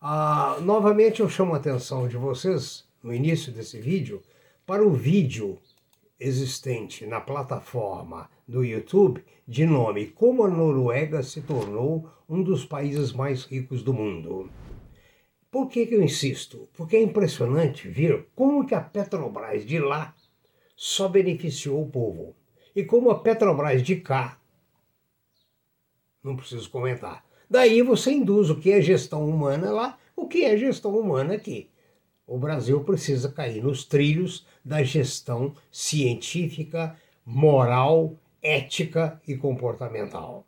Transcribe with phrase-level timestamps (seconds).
[0.00, 4.22] Uh, novamente eu chamo a atenção de vocês, no início desse vídeo,
[4.64, 5.58] para o vídeo
[6.20, 13.12] existente na plataforma do YouTube de nome Como a Noruega se tornou um dos países
[13.12, 14.48] mais ricos do mundo.
[15.50, 16.68] Por que, que eu insisto?
[16.74, 20.14] Porque é impressionante ver como que a Petrobras de lá
[20.76, 22.36] só beneficiou o povo.
[22.74, 24.40] E como a Petrobras de cá,
[26.22, 27.24] não preciso comentar.
[27.48, 31.70] Daí você induz o que é gestão humana lá, o que é gestão humana aqui
[32.30, 40.46] o Brasil precisa cair nos trilhos da gestão científica, moral, ética e comportamental.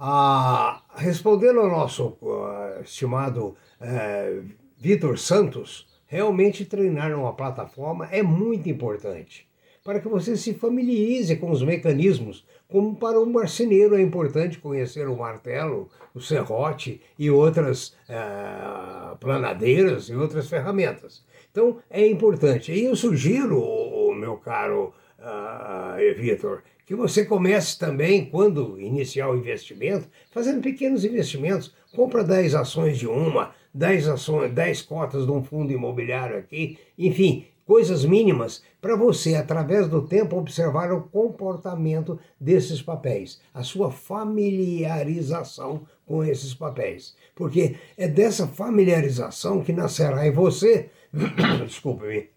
[0.00, 8.68] Ah, respondendo ao nosso uh, estimado uh, Vitor Santos, realmente treinar numa plataforma é muito
[8.68, 9.48] importante
[9.82, 15.08] para que você se familiarize com os mecanismos, como para um marceneiro é importante conhecer
[15.08, 21.24] o martelo, o serrote e outras uh, planadeiras e outras ferramentas.
[21.50, 22.70] Então é importante.
[22.70, 30.08] E eu sugiro, meu caro uh, Vitor, que você comece também, quando iniciar o investimento,
[30.30, 31.74] fazendo pequenos investimentos.
[31.94, 37.44] Compra 10 ações de uma, 10 ações, 10 cotas de um fundo imobiliário aqui, enfim,
[37.66, 45.86] coisas mínimas para você, através do tempo, observar o comportamento desses papéis, a sua familiarização
[46.06, 47.14] com esses papéis.
[47.34, 50.88] Porque é dessa familiarização que nascerá em você,
[51.66, 52.30] desculpe-me,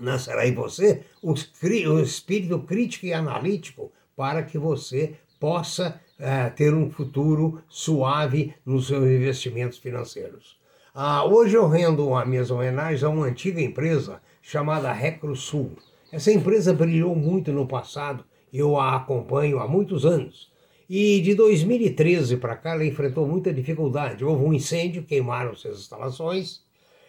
[0.00, 6.90] nascerá em você o, espírito crítico e analítico para que você possa é, ter um
[6.90, 10.58] futuro suave nos seus investimentos financeiros.
[10.94, 15.72] Ah, hoje eu rendo a minhas homenagens a uma antiga empresa chamada Recrosul.
[16.10, 20.50] Essa empresa brilhou muito no passado, eu a acompanho há muitos anos.
[20.88, 24.24] E de 2013 para cá ela enfrentou muita dificuldade.
[24.24, 26.62] Houve um incêndio, queimaram suas instalações,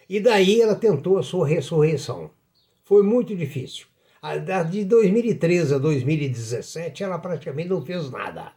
[0.07, 2.29] e daí ela tentou a sua ressurreição.
[2.89, 3.85] Foi muito difícil.
[4.71, 8.51] De 2013 a 2017 ela praticamente não fez nada.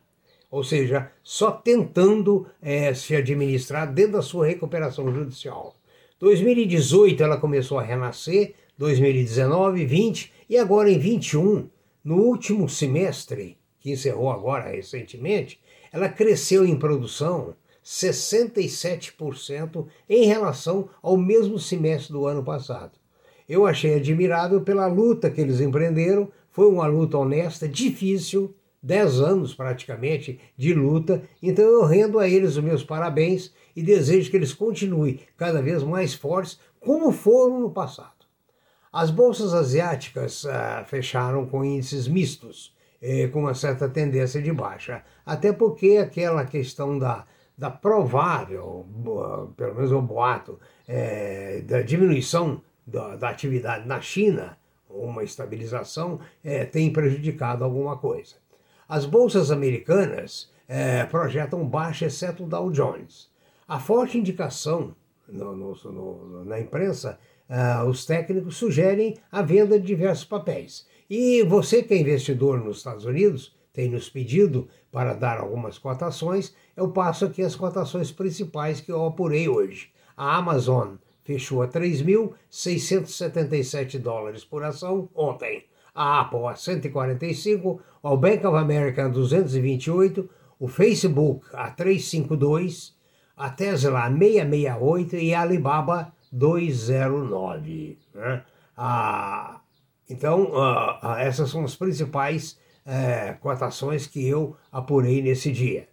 [0.51, 5.77] Ou seja, só tentando é, se administrar dentro da sua recuperação judicial.
[6.19, 11.69] 2018 ela começou a renascer, 2019, 20 e agora em 21,
[12.03, 15.61] no último semestre, que encerrou agora recentemente,
[15.93, 17.55] ela cresceu em produção
[17.85, 23.02] 67% em relação ao mesmo semestre do ano passado.
[23.49, 29.55] Eu achei admirável pela luta que eles empreenderam, foi uma luta honesta, difícil, 10 anos
[29.55, 34.53] praticamente de luta, então eu rendo a eles os meus parabéns e desejo que eles
[34.53, 38.11] continuem cada vez mais fortes, como foram no passado.
[38.93, 45.03] As bolsas asiáticas ah, fecharam com índices mistos, eh, com uma certa tendência de baixa,
[45.25, 47.25] até porque aquela questão da,
[47.57, 48.87] da provável,
[49.57, 54.59] pelo menos o boato, eh, da diminuição da, da, atividade na China,
[54.89, 58.37] uma estabilização, eh, tem prejudicado alguma coisa.
[58.89, 63.31] As bolsas americanas eh, projetam baixa, exceto o Dow Jones.
[63.67, 64.95] A forte indicação
[65.29, 67.19] no, no, no, na imprensa
[67.49, 70.87] uh, os técnicos sugerem a venda de diversos papéis.
[71.09, 76.55] E você que é investidor nos Estados Unidos tem nos pedido para dar algumas cotações,
[76.77, 79.91] eu passo aqui as cotações principais que eu apurei hoje.
[80.17, 85.65] A Amazon fechou a 3.677 dólares por ação ontem.
[85.95, 90.27] A Apple a 145, o Bank of America a 228,
[90.59, 92.97] o Facebook a 352,
[93.37, 97.99] a Tesla a 668 e a Alibaba 209.
[98.15, 98.43] Né?
[98.77, 99.61] Ah,
[100.09, 105.89] então, ah, essas são as principais é, cotações que eu apurei nesse dia.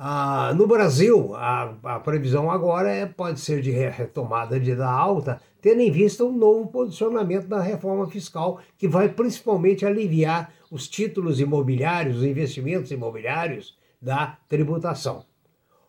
[0.00, 5.42] Ah, no Brasil, a, a, previsão agora é, pode ser de retomada de da alta,
[5.60, 11.40] tendo em vista um novo posicionamento da reforma fiscal, que vai principalmente aliviar os títulos
[11.40, 15.24] imobiliários, os investimentos imobiliários da tributação.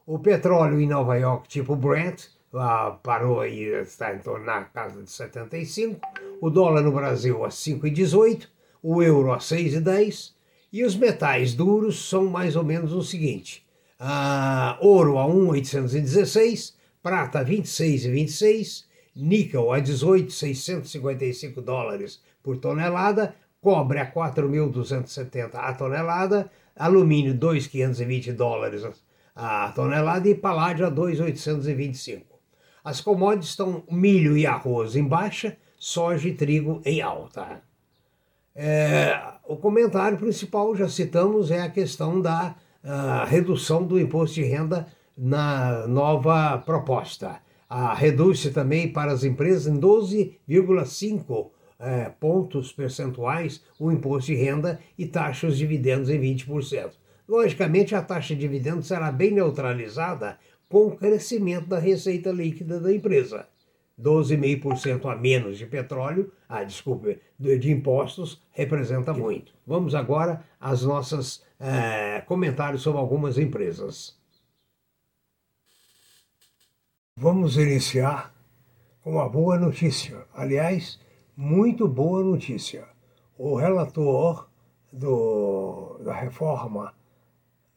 [0.07, 5.03] O petróleo em Nova York, tipo Brent, ah, parou e está em torno na casa
[5.03, 6.01] de 75,
[6.41, 8.47] o dólar no Brasil a 5,18,
[8.81, 10.33] o euro a 6,10
[10.73, 13.68] e os metais duros são mais ou menos o seguinte:
[13.99, 16.73] ah, ouro a 1,816,
[17.03, 18.85] prata a 26,26,
[19.15, 28.83] níquel a 18,655 dólares por tonelada, cobre a 4.270 a tonelada, alumínio 2.520 dólares
[29.35, 32.23] a tonelada e paládio a 2.825.
[32.83, 37.61] As commodities estão milho e arroz em baixa, soja e trigo em alta.
[38.55, 39.17] É,
[39.47, 44.87] o comentário principal, já citamos, é a questão da a redução do imposto de renda
[45.17, 47.41] na nova proposta.
[47.95, 55.05] Reduz-se também para as empresas em 12,5 é, pontos percentuais o imposto de renda e
[55.05, 56.91] taxa os dividendos em 20%.
[57.27, 60.37] Logicamente, a taxa de dividendos será bem neutralizada
[60.67, 63.47] com o crescimento da receita líquida da empresa.
[64.01, 69.53] 12,5% a menos de petróleo, ah, desculpe, de impostos, representa muito.
[69.67, 74.17] Vamos agora às nossas é, comentários sobre algumas empresas.
[77.15, 78.33] Vamos iniciar
[79.01, 80.25] com uma boa notícia.
[80.33, 80.99] Aliás,
[81.35, 82.87] muito boa notícia.
[83.37, 84.49] O relator
[84.91, 86.93] do, da reforma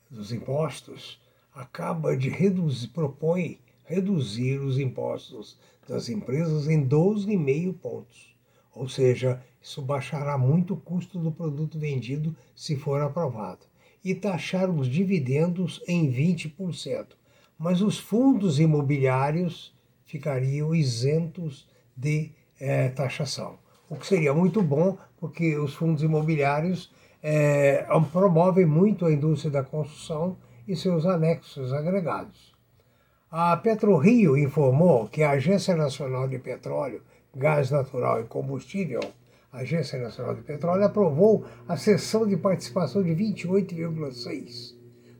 [0.09, 1.21] dos impostos
[1.55, 3.59] acaba de reduzir, propõe
[3.94, 8.35] reduzir os impostos das empresas em 12,5 pontos.
[8.75, 13.67] Ou seja, isso baixará muito o custo do produto vendido se for aprovado.
[14.05, 17.09] E taxar os dividendos em 20%.
[17.59, 19.75] Mas os fundos imobiliários
[20.06, 23.59] ficariam isentos de é, taxação.
[23.89, 26.91] O que seria muito bom, porque os fundos imobiliários
[27.23, 30.37] é, promovem muito a indústria da construção
[30.67, 32.52] e seus anexos agregados.
[33.34, 37.00] A PetroRio informou que a Agência Nacional de Petróleo,
[37.34, 39.00] Gás Natural e Combustível,
[39.50, 44.75] Agência Nacional de Petróleo, aprovou a cessão de participação de 28,6%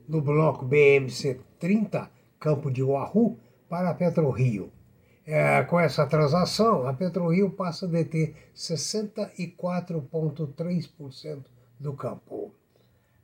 [0.07, 2.07] no bloco BMC 30,
[2.39, 4.71] Campo de Oahu, para a PetroRio.
[5.25, 11.45] É, com essa transação, a PetroRio passa a deter 64,3%
[11.79, 12.53] do campo.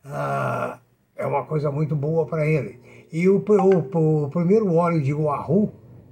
[0.04, 0.80] Ah,
[1.16, 2.99] é uma coisa muito boa para ele.
[3.12, 5.72] E o, o, o primeiro óleo de Oahu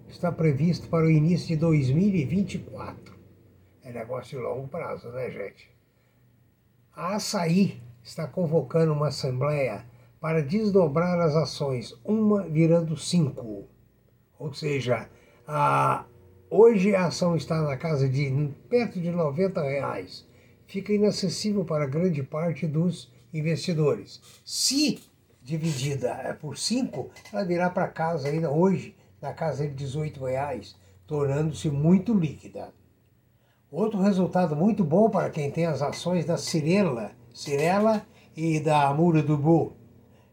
[0.10, 3.16] está previsto para o início de 2024.
[3.84, 5.70] É negócio de longo prazo, né, gente?
[6.96, 9.86] A Açaí está convocando uma assembleia
[10.20, 13.66] para desdobrar as ações, uma virando cinco.
[14.40, 15.08] Ou seja,
[15.48, 16.06] a,
[16.50, 20.28] hoje a ação está na casa de perto de 90 reais.
[20.66, 24.20] Fica inacessível para grande parte dos investidores.
[24.44, 25.00] Se
[25.48, 30.76] dividida é, por 5, ela virá para casa ainda hoje, na casa de 18 reais,
[31.08, 32.74] tornando-se muito líquida.
[33.72, 39.24] Outro resultado muito bom para quem tem as ações da Cirela, Cirela e da Amura
[39.24, 39.72] do Bo,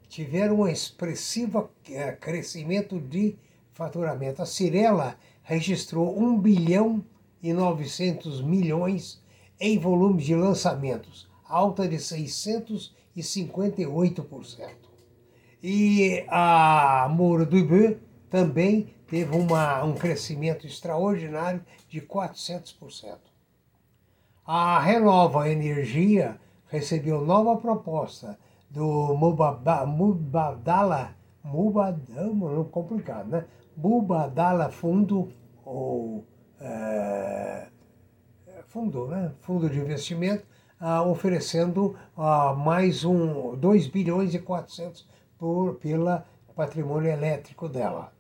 [0.08, 3.36] tiveram um expressivo é, crescimento de
[3.70, 4.42] faturamento.
[4.42, 7.04] A Cirela registrou 1 bilhão
[7.40, 9.22] e 900 milhões
[9.60, 14.93] em volume de lançamentos, alta de 658%.
[15.66, 17.56] E a Moura do
[18.28, 23.16] também teve uma, um crescimento extraordinário de 400%.
[24.44, 33.46] A Renova Energia recebeu nova proposta do Mubadala, Mubadala, Mubadala, complicado, né?
[33.74, 35.32] Mubadala Fundo,
[35.64, 36.26] ou
[36.60, 37.68] é,
[38.66, 39.32] fundo, né?
[39.40, 40.44] fundo de investimento,
[40.78, 45.13] ah, oferecendo ah, mais um 2 bilhões e 400
[45.44, 48.14] por, pela patrimônio elétrico dela.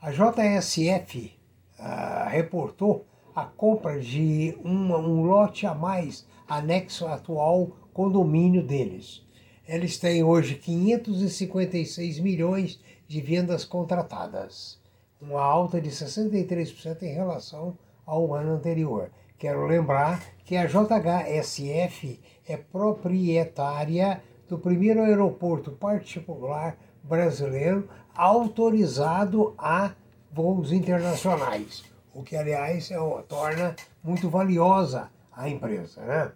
[0.00, 1.38] A JSF
[1.78, 3.04] ah, reportou
[3.36, 9.22] a compra de uma, um lote a mais anexo ao atual condomínio deles.
[9.66, 14.80] Eles têm hoje 556 milhões de vendas contratadas,
[15.20, 19.10] uma alta de 63% em relação ao ano anterior.
[19.36, 29.92] Quero lembrar que a JHSF é proprietária do primeiro aeroporto particular brasileiro autorizado a
[30.32, 36.00] voos internacionais, o que, aliás, é uma, torna muito valiosa a empresa.
[36.00, 36.32] Né?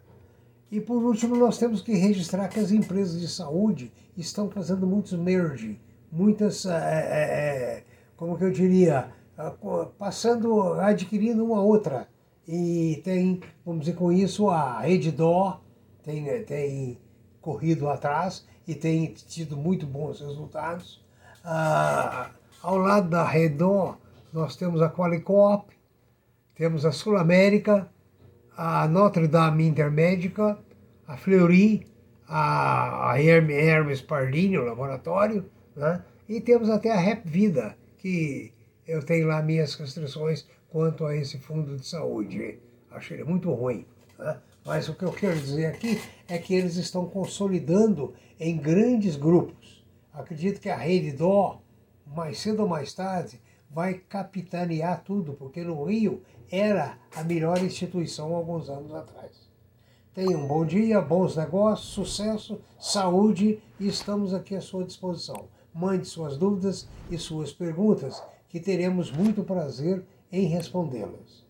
[0.71, 5.13] E por último, nós temos que registrar que as empresas de saúde estão fazendo muitos
[5.13, 7.85] merge, muitas, é, é,
[8.17, 9.09] como que eu diria,
[9.99, 12.09] passando, adquirindo uma outra.
[12.47, 15.61] E tem, vamos dizer com isso, a Redditor
[16.03, 16.99] tem, tem
[17.43, 21.05] corrido atrás e tem tido muito bons resultados.
[21.45, 22.31] Ah,
[22.63, 23.99] ao lado da Redor,
[24.33, 25.69] nós temos a Qualicorp,
[26.55, 27.91] temos a Sul América,
[28.57, 30.59] a Notre Dame Intermédica,
[31.07, 31.87] a Fleury,
[32.29, 35.45] a, Hermes Pardini, o laboratório,
[35.77, 36.03] né?
[36.29, 38.53] e temos até a Rep Vida, que
[38.87, 42.59] eu tenho lá minhas restrições quanto a esse fundo de saúde.
[42.91, 43.85] Acho ele muito ruim.
[44.19, 44.39] Né?
[44.65, 49.85] Mas o que eu quero dizer aqui é que eles estão consolidando em grandes grupos.
[50.13, 51.61] Acredito que a Rede Dó,
[52.07, 58.35] mais cedo ou mais tarde, vai capitanear tudo, porque no Rio era a melhor instituição
[58.35, 59.51] alguns anos atrás.
[60.15, 65.49] Tenha um bom dia, bons negócios, sucesso, saúde e estamos aqui à sua disposição.
[65.75, 71.43] Mande suas dúvidas e suas perguntas, que teremos muito prazer em respondê-las.